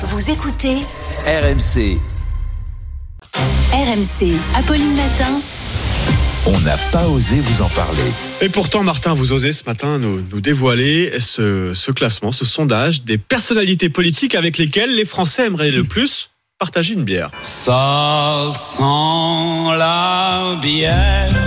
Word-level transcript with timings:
Vous 0.00 0.30
écoutez 0.30 0.76
RMC, 1.26 1.98
RMC. 3.72 4.32
Apolline 4.54 4.94
Matin. 4.94 5.40
on 6.46 6.60
n'a 6.60 6.76
pas 6.92 7.08
osé 7.08 7.40
vous 7.40 7.62
en 7.64 7.68
parler. 7.68 8.04
Et 8.40 8.48
pourtant, 8.48 8.84
Martin, 8.84 9.14
vous 9.14 9.32
osez 9.32 9.52
ce 9.52 9.64
matin 9.64 9.98
nous, 9.98 10.22
nous 10.30 10.40
dévoiler 10.40 11.18
ce, 11.18 11.74
ce 11.74 11.90
classement, 11.90 12.30
ce 12.30 12.44
sondage 12.44 13.02
des 13.02 13.18
personnalités 13.18 13.88
politiques 13.88 14.36
avec 14.36 14.56
lesquelles 14.56 14.94
les 14.94 15.04
Français 15.04 15.46
aimeraient 15.46 15.72
le 15.72 15.82
plus 15.82 16.30
partager 16.60 16.94
une 16.94 17.02
bière. 17.02 17.32
Ça 17.42 18.46
sent 18.50 18.82
la 19.78 20.56
bière. 20.62 21.37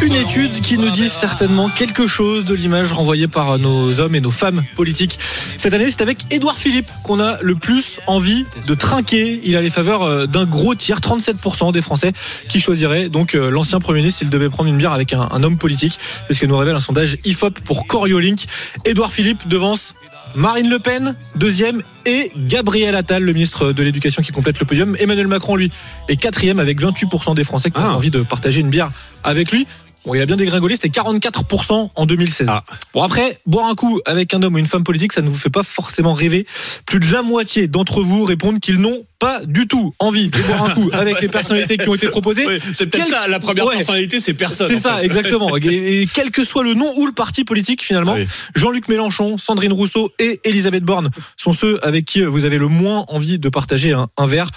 Une 0.00 0.14
étude 0.14 0.60
qui 0.60 0.78
nous 0.78 0.90
dit 0.90 1.08
certainement 1.08 1.68
quelque 1.68 2.06
chose 2.06 2.46
de 2.46 2.54
l'image 2.54 2.92
renvoyée 2.92 3.26
par 3.26 3.58
nos 3.58 3.98
hommes 4.00 4.14
et 4.14 4.20
nos 4.20 4.30
femmes 4.30 4.62
politiques. 4.76 5.18
Cette 5.58 5.74
année, 5.74 5.86
c'est 5.90 6.02
avec 6.02 6.32
Édouard 6.32 6.56
Philippe 6.56 6.86
qu'on 7.04 7.20
a 7.20 7.36
le 7.42 7.56
plus 7.56 7.98
envie 8.06 8.44
de 8.66 8.74
trinquer. 8.74 9.40
Il 9.44 9.56
a 9.56 9.60
les 9.60 9.70
faveurs 9.70 10.02
euh, 10.04 10.26
d'un 10.26 10.46
gros 10.46 10.74
tiers, 10.76 11.00
37% 11.00 11.72
des 11.72 11.82
Français 11.82 12.12
qui 12.48 12.60
choisiraient 12.60 13.08
donc 13.08 13.34
euh, 13.34 13.50
l'ancien 13.50 13.80
Premier 13.80 13.98
ministre 13.98 14.20
s'il 14.20 14.30
devait 14.30 14.48
prendre 14.48 14.68
une 14.68 14.76
bière 14.78 14.92
avec 14.92 15.12
un, 15.12 15.26
un 15.30 15.42
homme 15.42 15.58
politique. 15.58 15.98
C'est 16.28 16.34
ce 16.34 16.40
que 16.40 16.46
nous 16.46 16.56
révèle 16.56 16.76
un 16.76 16.80
sondage 16.80 17.18
IFOP 17.24 17.58
pour 17.64 17.86
Coriolink. 17.86 18.44
Édouard 18.84 19.12
Philippe 19.12 19.48
devance 19.48 19.94
Marine 20.36 20.68
Le 20.68 20.78
Pen, 20.78 21.16
deuxième, 21.36 21.82
et 22.06 22.30
Gabriel 22.36 22.94
Attal, 22.94 23.22
le 23.24 23.32
ministre 23.32 23.72
de 23.72 23.82
l'Éducation 23.82 24.22
qui 24.22 24.30
complète 24.30 24.60
le 24.60 24.66
podium. 24.66 24.94
Emmanuel 25.00 25.26
Macron, 25.26 25.56
lui, 25.56 25.70
est 26.08 26.16
quatrième 26.16 26.60
avec 26.60 26.80
28% 26.80 27.34
des 27.34 27.44
Français 27.44 27.70
qui 27.70 27.78
ont 27.78 27.84
Ah. 27.84 27.94
envie 27.96 28.10
de 28.10 28.20
partager 28.22 28.60
une 28.60 28.68
bière 28.70 28.90
avec 29.24 29.50
lui. 29.50 29.66
Bon, 30.06 30.14
il 30.14 30.20
a 30.22 30.26
bien 30.26 30.36
dégringolé, 30.36 30.74
c'était 30.76 30.88
44% 30.88 31.90
en 31.94 32.06
2016. 32.06 32.46
Ah. 32.50 32.64
Bon, 32.94 33.02
après, 33.02 33.38
boire 33.46 33.66
un 33.66 33.74
coup 33.74 34.00
avec 34.06 34.32
un 34.32 34.42
homme 34.42 34.54
ou 34.54 34.58
une 34.58 34.66
femme 34.66 34.84
politique, 34.84 35.12
ça 35.12 35.20
ne 35.22 35.28
vous 35.28 35.36
fait 35.36 35.50
pas 35.50 35.62
forcément 35.62 36.12
rêver. 36.14 36.46
Plus 36.86 36.98
de 37.00 37.12
la 37.12 37.22
moitié 37.22 37.68
d'entre 37.68 38.02
vous 38.02 38.24
répondent 38.24 38.60
qu'ils 38.60 38.78
n'ont 38.80 39.04
pas 39.18 39.40
du 39.44 39.66
tout 39.66 39.92
envie 39.98 40.28
de 40.28 40.38
boire 40.42 40.70
un 40.70 40.74
coup 40.74 40.88
avec 40.92 41.20
les 41.20 41.28
personnalités 41.28 41.76
qui 41.76 41.88
ont 41.88 41.94
été 41.94 42.08
proposées. 42.08 42.46
Oui, 42.46 42.58
c'est 42.76 42.86
peut-être 42.86 43.04
Quel- 43.04 43.12
ça, 43.12 43.26
la 43.28 43.40
première 43.40 43.66
Ouais. 43.66 43.74
personnalité, 43.76 44.20
c'est 44.20 44.34
personne. 44.34 44.68
C'est 44.70 44.78
ça, 44.78 44.98
fait. 44.98 45.04
exactement. 45.06 45.54
Et, 45.56 46.02
et 46.02 46.06
quel 46.12 46.30
que 46.30 46.44
soit 46.44 46.62
le 46.62 46.74
nom 46.74 46.90
ou 46.96 47.06
le 47.06 47.12
parti 47.12 47.44
politique, 47.44 47.82
finalement, 47.82 48.14
Oui. 48.14 48.26
Jean-Luc 48.54 48.88
Mélenchon, 48.88 49.36
Sandrine 49.36 49.72
Rousseau 49.72 50.12
et 50.18 50.40
Elisabeth 50.44 50.84
Borne 50.84 51.10
sont 51.36 51.52
ceux 51.52 51.84
avec 51.84 52.04
qui 52.04 52.22
vous 52.22 52.44
avez 52.44 52.58
le 52.58 52.68
moins 52.68 53.04
envie 53.08 53.38
de 53.38 53.48
partager 53.48 53.92
un, 53.92 54.08
un 54.16 54.26
verre. 54.26 54.50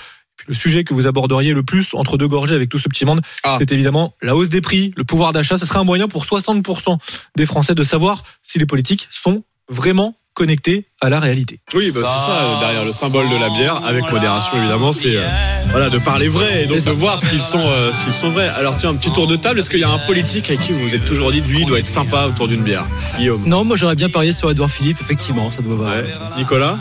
Le 0.48 0.54
sujet 0.54 0.84
que 0.84 0.94
vous 0.94 1.08
aborderiez 1.08 1.54
le 1.54 1.64
plus 1.64 1.94
entre 1.94 2.18
deux 2.18 2.28
gorgées 2.28 2.56
avec 2.56 2.70
tout 2.70 2.80
ce 2.80 2.88
petit 2.88 3.06
monde, 3.06 3.22
Ah. 3.44 3.58
c'est 3.60 3.72
évidemment 3.72 4.16
la 4.22 4.36
hausse 4.36 4.50
des 4.50 4.62
prix, 4.62 4.94
le 4.98 5.04
pouvoir 5.04 5.34
d'achat. 5.34 5.58
Ce 5.58 5.66
serait 5.66 5.80
un 5.80 5.84
moyen 5.84 6.08
pour 6.08 6.26
60% 6.26 6.98
des 7.36 7.46
Français 7.46 7.76
de 7.76 7.84
savoir 7.84 8.24
si 8.42 8.60
les 8.60 8.66
politiques 8.66 9.08
sont 9.12 9.44
vraiment 9.70 10.16
connectés 10.34 10.88
à 11.04 11.10
la 11.10 11.20
réalité. 11.20 11.60
Oui, 11.74 11.92
bah, 11.96 12.02
c'est 12.02 12.26
ça, 12.26 12.30
euh, 12.32 12.60
derrière 12.60 12.84
le 12.84 12.92
symbole 12.92 13.28
de 13.30 13.36
la 13.36 13.50
bière, 13.50 13.82
avec 13.88 14.12
modération 14.12 14.56
évidemment, 14.58 14.92
c'est 14.94 15.18
euh, 15.18 15.24
voilà, 15.72 15.90
de 15.90 15.98
parler 15.98 16.28
vrai 16.28 16.64
et 16.64 16.66
donc 16.68 16.84
de 16.84 16.92
voir 16.92 17.20
s'ils 17.24 17.42
sont, 17.42 17.58
euh, 17.60 17.92
s'ils 17.92 18.14
sont 18.14 18.30
vrais. 18.30 18.50
Alors 18.50 18.76
tiens, 18.80 18.92
un 18.92 18.96
petit 18.96 19.10
tour 19.12 19.26
de 19.26 19.36
table, 19.36 19.60
est-ce 19.60 19.72
qu'il 19.72 19.80
y 19.80 19.84
a 19.84 19.90
un 19.90 19.98
politique 20.06 20.48
avec 20.50 20.62
qui 20.62 20.74
vous 20.74 20.80
vous 20.88 20.94
êtes 20.96 21.06
toujours 21.06 21.32
dit, 21.32 21.42
lui, 21.42 21.62
il 21.62 21.66
doit 21.66 21.80
être 21.80 21.88
sympa 21.88 22.26
autour 22.28 22.48
d'une 22.48 22.62
bière? 22.62 22.86
Guillaume 23.18 23.42
Non, 23.48 23.64
moi 23.64 23.78
j'aurais 23.78 23.96
bien 23.96 24.10
parié 24.10 24.32
sur 24.32 24.52
Edouard 24.52 24.70
Philippe, 24.70 24.98
effectivement, 25.02 25.50
ça 25.50 25.64
doit 25.64 25.72
Ouais. 25.88 26.04
Nicolas? 26.38 26.78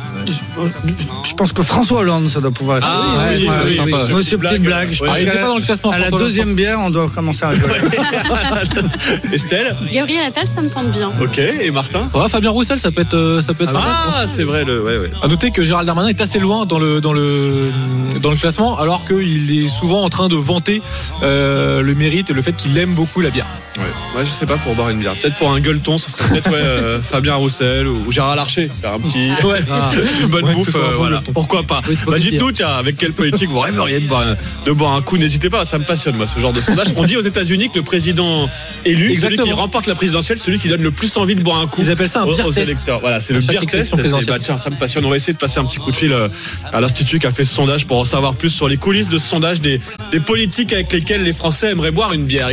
Je 1.25 1.33
pense 1.35 1.53
que 1.55 1.63
François 1.63 2.01
Hollande, 2.01 2.29
ça 2.29 2.41
doit 2.41 2.51
pouvoir 2.51 2.79
être. 2.79 2.87
Ah 2.87 3.29
oui, 3.31 3.37
oui, 3.41 3.49
Ouais, 3.49 3.55
oui, 3.65 3.77
sympa. 3.77 4.05
oui, 4.07 4.15
Monsieur, 4.15 4.37
blague. 4.37 4.53
petite 4.53 4.67
blague. 4.67 4.91
Je 4.93 5.03
Ouais. 5.03 5.09
pense 5.09 5.17
Ah, 5.17 5.21
il 5.21 5.25
qu'à 5.27 5.33
était 5.33 5.41
pas 5.43 5.49
dans 5.49 5.57
le 5.57 5.63
classement, 5.63 5.91
à 5.93 5.99
la 5.99 6.11
deuxième 6.11 6.55
bière, 6.55 6.79
on 6.81 6.91
doit 6.91 7.09
commencer 7.09 7.45
à 7.45 7.49
rigoler. 7.51 7.75
Estelle? 9.33 9.75
Gabriel 9.93 10.25
Attal, 10.25 10.47
ça 10.47 10.61
me 10.61 10.69
semble 10.69 10.91
bien. 10.91 11.11
Ok, 11.23 11.39
et 11.39 11.71
Martin? 11.71 12.11
Ouais, 12.13 12.29
Fabien 12.29 12.51
Roussel, 12.51 12.79
ça 12.79 12.91
peut 12.91 13.01
être, 13.01 13.41
ça 13.43 13.55
peut 13.55 13.65
être 13.65 13.73
sympa. 13.73 14.10
Ah, 14.13 14.27
c'est 14.27 14.43
vrai, 14.43 14.65
le, 14.65 14.83
ouais, 14.83 14.99
ouais. 14.99 15.11
À 15.23 15.29
noter 15.29 15.51
que 15.51 15.63
Gérald 15.63 15.87
Darmanin 15.87 16.09
est 16.09 16.21
assez 16.21 16.39
loin 16.39 16.67
dans 16.67 16.79
le 16.79 17.01
dans 17.01 17.13
le 17.13 17.71
dans 18.21 18.31
le 18.31 18.37
classement, 18.37 18.79
alors 18.79 19.07
qu'il 19.07 19.65
est 19.65 19.69
souvent 19.69 20.03
en 20.03 20.09
train 20.09 20.29
de 20.29 20.37
vanter 20.37 20.83
euh, 21.23 21.81
le 21.81 21.95
mérite 21.95 22.31
et 22.31 22.33
le 22.33 22.43
fait 22.43 22.53
qu'il 22.53 22.77
aime 22.79 22.95
beaucoup 22.95 23.21
la 23.21 23.31
bière. 23.31 23.47
Ouais. 23.79 23.85
Moi, 24.13 24.25
je 24.25 24.31
sais 24.31 24.45
pas 24.47 24.57
pour 24.57 24.75
boire 24.75 24.91
une 24.91 24.99
bière. 24.99 25.15
Peut-être 25.15 25.37
pour 25.37 25.53
un 25.53 25.61
gueuleton, 25.61 25.97
ça 25.97 26.09
serait 26.09 26.29
peut-être 26.29 26.51
ouais, 26.51 26.59
euh, 26.59 26.99
Fabien 27.11 27.37
Roussel 27.37 27.87
ou, 27.87 28.07
ou 28.09 28.11
Gérard 28.13 28.35
Larcher. 28.35 28.65
Faire 28.67 28.95
un 28.95 28.99
petit, 29.01 29.31
Ouais. 29.45 29.61
une 30.21 30.27
bonne 30.27 30.45
Ouais, 30.47 30.53
bouffe, 30.53 30.75
euh, 30.75 30.95
voilà. 30.97 31.23
Pourquoi 31.33 31.63
pas 31.63 31.81
Oui, 31.89 31.95
bah. 32.07 32.19
Dites-nous, 32.19 32.51
tiens, 32.51 32.71
avec 32.71 32.97
quelle 32.97 33.13
politique 33.13 33.49
vous 33.51 33.61
rêveriez 33.61 34.01
de 34.01 34.09
boire, 34.09 34.23
un- 34.27 34.37
de 34.67 34.73
boire 34.73 34.95
un 34.95 35.01
coup 35.03 35.17
N'hésitez 35.17 35.49
pas, 35.49 35.65
ça 35.65 35.79
me 35.79 35.85
passionne, 35.85 36.17
moi, 36.17 36.27
ce 36.27 36.41
genre 36.41 36.53
de 36.53 36.61
sondage. 36.61 36.89
On 36.97 37.05
dit 37.05 37.17
aux 37.17 37.21
États-Unis 37.23 37.71
que 37.71 37.79
le 37.79 37.85
président 37.85 38.49
élu, 38.85 39.15
celui 39.15 39.37
qui 39.37 39.53
remporte 39.53 39.87
la 39.87 39.95
présidentielle, 39.95 40.39
celui 40.39 40.59
qui 40.59 40.69
donne 40.69 40.83
le 40.83 40.91
plus 40.91 41.17
envie 41.17 41.37
de 41.37 41.43
boire 41.43 41.59
un 41.61 41.69
coup. 41.69 41.81
Ils 41.83 41.91
appellent 41.93 42.09
ça 42.09 42.23
un 42.23 42.25
aux, 42.25 42.35
beer 42.35 42.45
aux 42.47 42.53
test. 42.53 42.69
électeurs. 42.69 42.99
Voilà, 42.99 43.21
c'est 43.21 43.33
le 43.33 43.39
beer 43.41 43.61
test. 43.65 43.95
bah, 44.27 44.39
tiens, 44.41 44.57
ça 44.57 44.71
me 44.71 44.77
passionne. 44.77 45.05
On 45.05 45.11
va 45.11 45.17
essayer 45.17 45.35
de 45.35 45.39
passer 45.39 45.61
un 45.61 45.65
petit 45.65 45.79
coup 45.79 45.93
de 45.93 45.97
fil 45.97 46.13
euh, 46.13 46.27
à 46.73 46.81
l'institut 46.81 47.21
qui 47.21 47.29
a 47.29 47.31
fait 47.31 47.45
ce 47.45 47.55
sondage 47.55 47.87
pour 47.87 47.99
en 48.01 48.05
savoir 48.05 48.35
plus 48.35 48.51
sur 48.51 48.67
les 48.69 48.77
coulisses 48.77 49.09
de 49.09 49.19
ce 49.19 49.29
sondage 49.29 49.61
des, 49.61 49.81
des 50.11 50.19
politiques 50.21 50.73
avec 50.73 50.93
lesquels 50.93 51.23
les 51.23 51.33
Français 51.33 51.71
aimeraient 51.71 51.93
boire 51.93 52.13
une 52.13 52.25
bière. 52.25 52.49